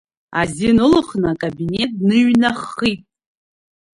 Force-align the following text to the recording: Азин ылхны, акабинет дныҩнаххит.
Азин 0.39 0.77
ылхны, 0.87 1.27
акабинет 1.33 1.91
дныҩнаххит. 1.99 3.01